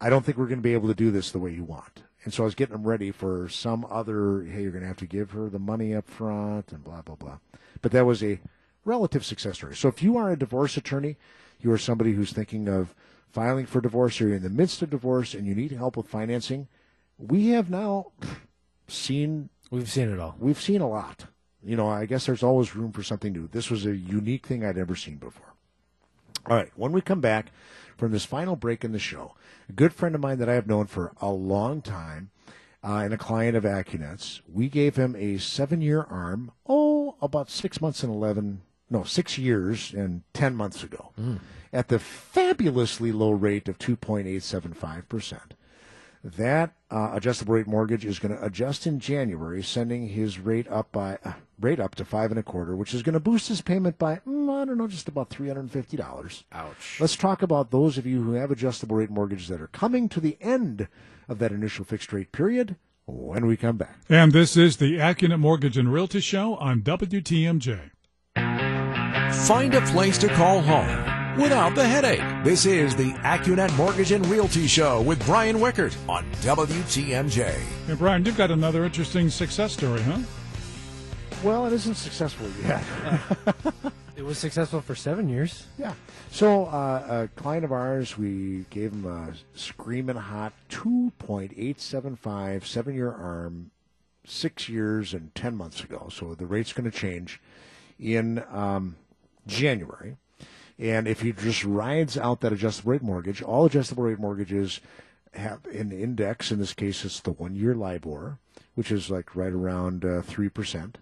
[0.01, 2.03] I don't think we're going to be able to do this the way you want.
[2.25, 4.97] And so I was getting him ready for some other, hey, you're going to have
[4.99, 7.39] to give her the money up front and blah, blah, blah.
[7.81, 8.41] But that was a
[8.85, 9.77] relative success story.
[9.77, 11.17] So if you are a divorce attorney,
[11.61, 12.95] you are somebody who's thinking of
[13.31, 16.09] filing for divorce or you're in the midst of divorce and you need help with
[16.09, 16.69] financing,
[17.17, 18.13] we have now
[18.89, 20.37] seen We've seen it all.
[20.39, 21.27] we've seen a lot.
[21.65, 23.49] You know, I guess there's always room for something new.
[23.49, 25.55] This was a unique thing I'd ever seen before.
[26.47, 27.53] All right, when we come back
[27.97, 29.35] from this final break in the show,
[29.69, 32.31] a good friend of mine that I have known for a long time
[32.83, 37.49] uh, and a client of AccuNet's, we gave him a seven year arm, oh, about
[37.49, 41.13] six months and 11, no, six years and 10 months ago
[41.73, 45.39] at the fabulously low rate of 2.875%.
[46.25, 50.93] That uh, adjustable rate mortgage is going to adjust in January, sending his rate up
[50.93, 53.61] by uh, rate up to five and a quarter, which is going to boost his
[53.61, 56.45] payment by mm, I don't know, just about three hundred and fifty dollars.
[56.53, 56.99] Ouch.
[57.01, 60.21] Let's talk about those of you who have adjustable rate mortgages that are coming to
[60.21, 60.87] the end
[61.29, 63.99] of that initial fixed rate period when we come back.
[64.09, 67.91] And this is the AccuNet Mortgage and Realty Show on WTMJ.
[69.47, 72.23] Find a place to call home without the headache.
[72.45, 77.55] This is the AccuNet Mortgage and Realty Show with Brian Wickert on WTMJ.
[77.89, 80.19] And Brian, you've got another interesting success story, huh?
[81.43, 82.85] Well, it isn't successful yet.
[84.23, 85.67] It was successful for seven years.
[85.77, 85.95] Yeah.
[86.31, 93.11] So uh, a client of ours, we gave him a screaming hot 2.875 seven year
[93.11, 93.73] arm,
[94.25, 96.09] six years and 10 months ago.
[96.13, 97.41] So the rate's going to change
[97.99, 98.95] in um,
[99.49, 100.19] January.
[100.83, 104.81] And if he just rides out that adjustable rate mortgage, all adjustable rate mortgages
[105.33, 106.51] have an index.
[106.51, 108.39] In this case, it's the one year LIBOR,
[108.75, 110.53] which is like right around uh, 3%.
[110.53, 110.99] percent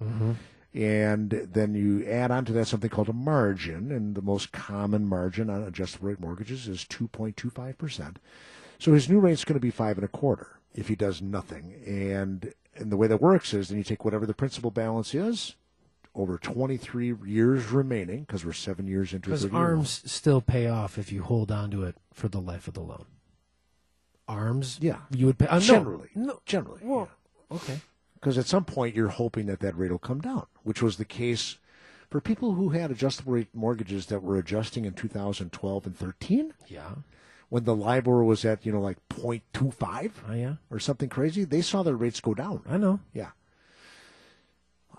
[0.75, 5.07] And then you add on to that something called a margin, and the most common
[5.07, 8.17] margin on adjustable rate mortgages is 2.25%.
[8.79, 11.23] So his new rate is going to be five and a quarter if he does
[11.23, 11.81] nothing.
[11.87, 15.57] And and the way that works is then you take whatever the principal balance is
[16.15, 19.63] over 23 years remaining, because we're seven years into a Because 30 loan.
[19.63, 22.81] arms still pay off if you hold on to it for the life of the
[22.81, 23.05] loan.
[24.29, 24.99] Arms, Yeah.
[25.11, 25.47] you would pay.
[25.47, 26.11] Uh, Generally.
[26.15, 26.81] no, Generally.
[26.85, 27.09] Well,
[27.51, 27.81] okay.
[28.15, 31.05] Because at some point you're hoping that that rate will come down, which was the
[31.05, 31.57] case
[32.11, 36.97] for people who had adjustable rate mortgages that were adjusting in 2012 and 13 Yeah.
[37.49, 40.57] when the LIBOR was at, you know, like 0.25 Oh yeah.
[40.71, 41.45] or something crazy.
[41.45, 42.63] They saw their rates go down.
[42.69, 43.01] I know.
[43.13, 43.31] Yeah.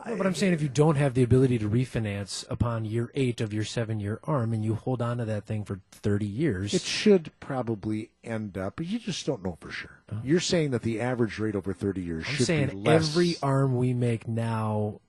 [0.06, 3.40] No, but I'm saying if you don't have the ability to refinance upon year eight
[3.42, 6.82] of your seven-year arm, and you hold on to that thing for 30 years, It
[6.82, 10.00] should probably end up, but you just don't know for sure.
[10.24, 13.10] You're saying that the average rate over 30 years I'm should saying be less.
[13.10, 15.00] every arm we make now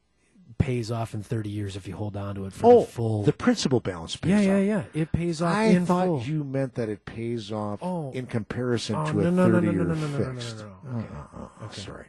[0.58, 3.22] pays off in 30 years if you hold on to it for Oh, the full.
[3.24, 4.44] the principal balance pays yeah, off.
[4.46, 4.84] yeah, yeah.
[4.94, 6.22] It pays off I in thought full.
[6.22, 8.12] you meant that it pays off Oh.
[8.12, 10.06] in comparison Oh, to no, a no, no, no, 30 no, year no, no, no,
[10.18, 10.58] no, no, fixed.
[10.58, 10.98] no, no.
[10.98, 11.08] Okay.
[11.34, 12.06] Uh, uh, uh, Sorry.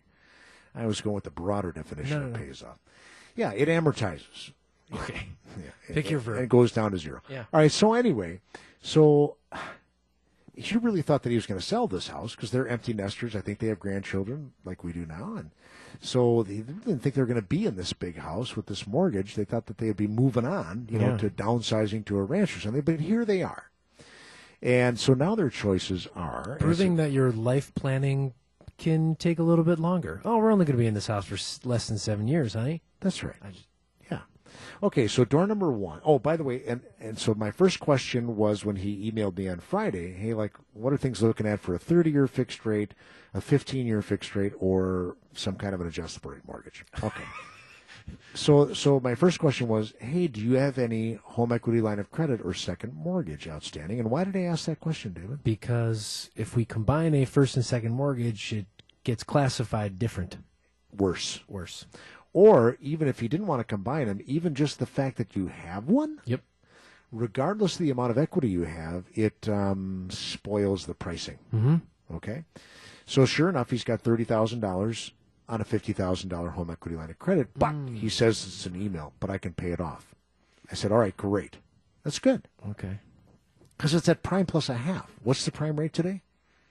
[0.75, 2.45] I was going with the broader definition No, of no, no.
[2.45, 2.79] pays off.
[3.35, 4.51] Yeah, it amortizes.
[4.93, 5.27] Okay.
[5.57, 6.35] Yeah, Pick and- your verb.
[6.35, 7.21] And it goes down to zero.
[7.27, 7.45] Yeah.
[7.51, 7.71] All right.
[7.71, 8.41] So anyway,
[8.81, 9.37] so
[10.55, 13.35] he really thought that he was going to sell this house because they're empty nesters.
[13.35, 15.49] I think they have grandchildren like we do now, and
[15.99, 18.85] so they didn't think they were going to be in this big house with this
[18.85, 19.33] mortgage.
[19.33, 21.17] They thought that they'd be moving on, you know, Yeah.
[21.17, 22.81] to downsizing to a ranch or something.
[22.83, 23.71] But here they are,
[24.61, 28.33] and so now their choices are Proving that your life planning
[28.77, 30.21] can take a little bit longer.
[30.25, 32.53] Oh, we're only going to be in this house for s- less than seven years,
[32.53, 32.81] honey.
[32.99, 33.35] That's right.
[33.51, 33.67] Just-
[34.11, 34.19] Yeah.
[34.81, 36.01] Okay, so door number one.
[36.03, 39.47] Oh, by the way, and, and so my first question was when he emailed me
[39.47, 42.93] on Friday, hey, like, what are things looking at for a 30 year fixed rate,
[43.33, 46.85] a 15 year fixed rate, or some kind of an adjustable rate mortgage?
[47.03, 47.23] Okay.
[48.33, 52.11] so, so my first question was, hey, do you have any home equity line of
[52.11, 53.99] credit or second mortgage outstanding?
[53.99, 55.43] And why did I ask that question, David?
[55.43, 58.65] Because if we combine a first and second mortgage, it
[59.03, 60.37] gets classified different.
[60.95, 61.39] Worse.
[61.47, 61.85] Worse.
[62.33, 65.47] Or even if you didn't want to combine them, even just the fact that you
[65.47, 66.41] have one, Yep.
[67.11, 71.37] regardless of the amount of equity you have, it um, spoils the pricing.
[71.53, 71.75] Mm-hmm.
[72.15, 72.43] Okay,
[73.05, 75.11] so sure enough, he's got thirty thousand dollars
[75.53, 77.95] on a fifty thousand dollar home equity line of credit, but hmm.
[77.95, 80.15] he says it's an email, but I can pay it off.
[80.71, 81.57] I said, all right, great,
[82.03, 82.99] that's good Okay.
[83.77, 85.11] because it's at prime plus a half.
[85.23, 86.21] What's the prime rate today?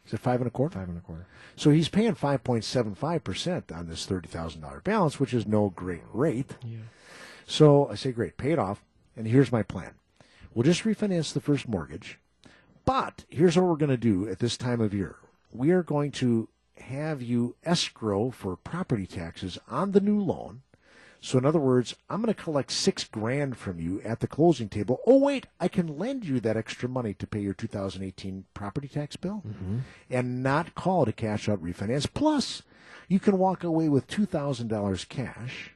[0.05, 0.79] Is it five and a quarter?
[0.79, 1.27] Five and a quarter.
[1.55, 5.33] So he's paying five point seven five percent on this thirty thousand dollar balance, which
[5.33, 6.57] is no great rate.
[6.65, 6.79] Yeah.
[7.47, 8.83] So I say, great, pay it off.
[9.17, 9.95] And here's my plan.
[10.55, 12.19] We'll just refinance the first mortgage.
[12.85, 15.17] But here's what we're going to do at this time of year.
[15.53, 16.49] We are going to
[16.89, 20.63] have you escrow for property taxes on the new loan.
[21.21, 24.69] So in other words, I'm going to collect six grand from you at the closing
[24.69, 25.01] table.
[25.07, 29.15] Oh wait, I can lend you that extra money to pay your 2018 property tax
[29.15, 29.79] bill mm-hmm.
[30.11, 32.13] and not call it a cash out refinance.
[32.13, 32.63] Plus,
[33.09, 35.71] you can walk away with $2,000 cash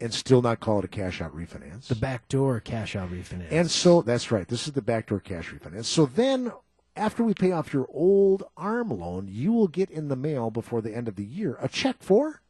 [0.00, 1.88] and still not call it a cash out refinance.
[1.88, 3.50] The backdoor cash out refinance.
[3.50, 4.46] And so that's right.
[4.46, 5.86] This is the backdoor cash refinance.
[5.86, 6.52] So then,
[6.96, 10.80] after we pay off your old ARM loan, you will get in the mail before
[10.80, 12.40] the end of the year a check for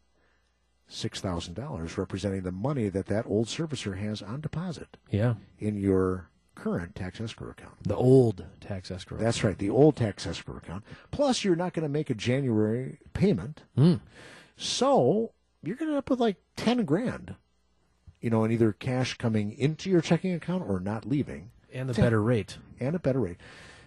[0.87, 5.35] six thousand dollars, representing the money that that old servicer has on deposit yeah.
[5.59, 7.75] in your current tax escrow account.
[7.83, 9.19] The old tax escrow.
[9.19, 10.85] That's right, the old tax escrow account.
[11.11, 14.01] Plus, you're not going to make a January payment, Mm.
[14.57, 17.35] so you're going to end up with like ten grand.
[18.21, 21.51] You know, in either cash coming into your checking account or not leaving.
[21.73, 22.57] and the better rate.
[22.81, 23.37] and a better rate.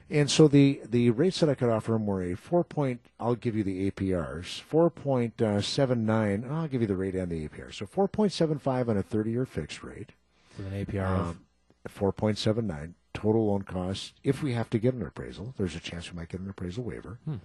[0.10, 3.36] And so the, the rates that I could offer him were a four point, I'll
[3.36, 7.74] give you the APRs, 4.79, uh, I'll give you the rate and the APR.
[7.74, 10.12] So 4.75 on a 30 year fixed rate.
[10.58, 11.46] With an APR um,
[11.86, 11.94] of?
[11.94, 12.94] 4.79.
[13.14, 16.30] Total loan cost, if we have to get an appraisal, there's a chance we might
[16.30, 17.38] get an appraisal waiver hmm.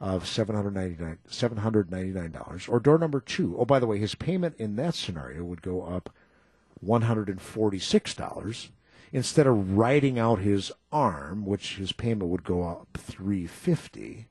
[0.00, 2.68] of $799, $799.
[2.68, 5.82] Or door number two, oh, by the way, his payment in that scenario would go
[5.82, 6.12] up
[6.84, 8.70] $146
[9.12, 14.26] instead of writing out his arm, which his payment would go up three fifty.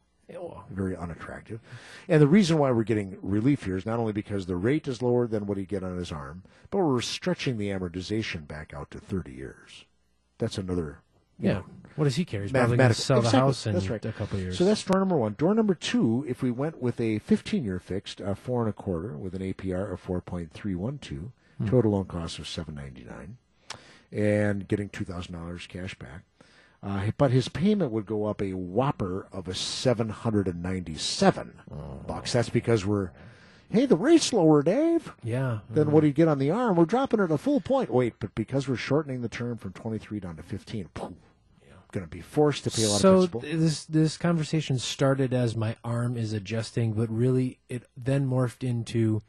[0.70, 1.60] Very unattractive.
[2.08, 5.02] And the reason why we're getting relief here is not only because the rate is
[5.02, 8.92] lower than what he'd get on his arm, but we're stretching the amortization back out
[8.92, 9.86] to thirty years.
[10.38, 11.00] That's another
[11.40, 11.54] yeah.
[11.54, 11.66] know,
[11.96, 12.42] What does he care?
[12.42, 14.06] He's probably going to sell the house in right.
[14.06, 14.58] a couple of years.
[14.58, 15.34] So that's door number one.
[15.38, 18.74] Door number two, if we went with a 15 year fixed, uh, four and a
[18.74, 21.32] quarter with an APR of 4.312,
[21.68, 23.38] total loan cost of 799
[24.12, 26.24] and getting $2,000 cash back.
[26.82, 31.62] Uh, but his payment would go up a whopper of a 797
[32.08, 32.32] bucks.
[32.32, 33.12] That's because we're,
[33.70, 35.60] hey, the rate's lower, Dave, yeah.
[35.70, 36.78] than what do you get on the arm.
[36.78, 37.90] We're dropping it a full point.
[37.90, 41.14] Wait, but because we're shortening the term from 23 down to 15, poof,
[41.92, 43.42] going to be forced to pay a lot so of principal.
[43.42, 48.68] th- this this conversation started as my arm is adjusting, but really it then morphed
[48.68, 49.22] into,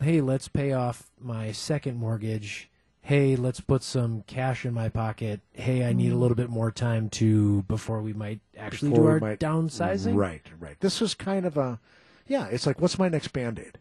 [0.00, 2.70] hey, let's pay off my second mortgage.
[3.00, 5.40] Hey, let's put some cash in my pocket.
[5.54, 6.20] Hey, I need a mm.
[6.20, 10.14] little bit more time to before we might actually Before do our might- downsizing.
[10.14, 10.78] Right, right.
[10.80, 11.80] This is kind of a,
[12.26, 13.78] yeah, it's like, what's my next band aid?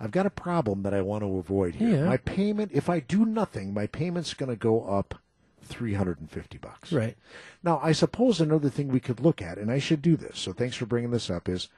[0.00, 1.98] I've got a problem that I want to avoid here.
[1.98, 2.04] Yeah.
[2.06, 5.14] My payment, if I do nothing, my payment's going to go up
[5.62, 6.92] 350 bucks.
[6.92, 7.16] Right.
[7.62, 10.52] Now, I suppose another thing we could look at, and I should do this, so
[10.52, 11.68] thanks for bringing this up, is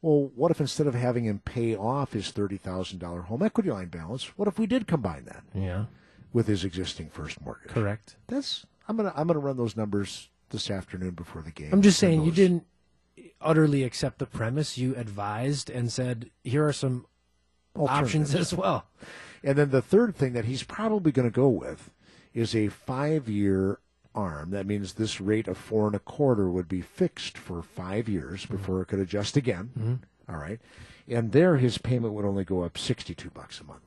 [0.00, 4.36] well, what if instead of having him pay off his $30,000 home equity line balance,
[4.36, 5.84] what if we did combine that Yeah.
[6.32, 7.68] With his existing first mortgage?
[7.68, 8.16] Correct.
[8.28, 11.70] That's I'm gonna I'm gonna run those numbers this afternoon before the game.
[11.72, 12.66] I'm just saying you didn't
[13.40, 14.78] utterly accept the premise.
[14.78, 17.06] You advised and said, here are some
[17.76, 18.86] options as well.
[19.42, 21.90] And then the third thing that he's probably going to go with
[22.32, 23.80] is a five-year
[24.14, 24.50] arm.
[24.50, 28.44] That means this rate of four and a quarter would be fixed for five years
[28.44, 28.56] mm-hmm.
[28.56, 29.70] before it could adjust again.
[29.78, 29.94] Mm-hmm.
[30.32, 30.60] All right,
[31.08, 33.82] and there his payment would only go up sixty-two bucks a month.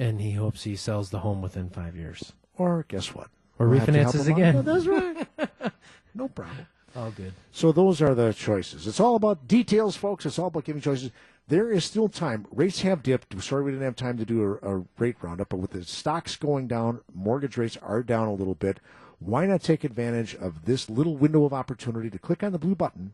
[0.00, 2.32] And he hopes he sells the home within five years.
[2.56, 3.28] Or guess what?
[3.58, 4.38] Or We'll have to help refinances him out.
[4.38, 4.54] again.
[4.54, 5.72] No, that's right.
[6.14, 6.66] no problem.
[6.96, 7.34] All good.
[7.52, 8.86] So those are the choices.
[8.86, 10.24] It's all about details, folks.
[10.24, 11.10] It's all about giving choices.
[11.48, 12.46] There is still time.
[12.50, 13.40] Rates have dipped.
[13.42, 16.34] Sorry we didn't have time to do a, a rate roundup, but with the stocks
[16.34, 18.80] going down, mortgage rates are down a little bit.
[19.18, 22.74] Why not take advantage of this little window of opportunity to click on the blue
[22.74, 23.12] button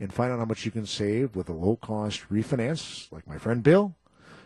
[0.00, 3.36] and find out how much you can save with a low cost refinance, like my
[3.36, 3.94] friend Bill?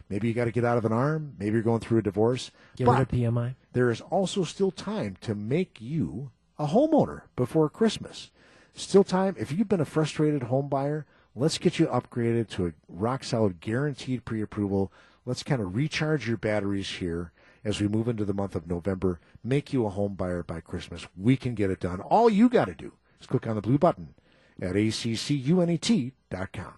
[0.08, 1.34] Maybe you got to get out of an arm.
[1.38, 2.50] Maybe you're going through a divorce.
[2.76, 3.54] Get But- rid of PMI.
[3.72, 8.30] there is also still time to make you a homeowner before Christmas.
[8.72, 9.34] Still time.
[9.38, 13.60] If you've been a frustrated home buyer, let's get you upgraded to a rock solid
[13.60, 14.92] guaranteed pre approval.
[15.24, 17.32] Let's kind of recharge your batteries here
[17.64, 19.18] as we move into the month of November.
[19.42, 21.06] Make you a home buyer by Christmas.
[21.16, 22.00] We can get it done.
[22.00, 24.14] All you got to do is click on the blue button
[24.62, 26.74] at accunet.com.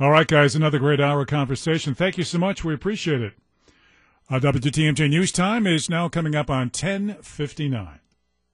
[0.00, 1.94] All right, guys, another great hour of conversation.
[1.94, 2.64] Thank you so much.
[2.64, 3.34] We appreciate it.
[4.30, 8.00] Uh, WTMJ News Time is now coming up on 1059.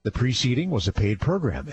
[0.02, 1.68] The preceding was a paid program.